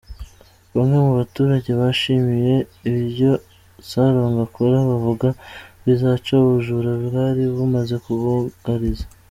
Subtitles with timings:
[0.75, 2.53] Bamwe mu baturage bashimye
[2.91, 3.31] ibyo
[3.89, 5.27] Salongo akora bavuga
[5.83, 9.05] bizaca ubujuru bwari bumaze kubugariza.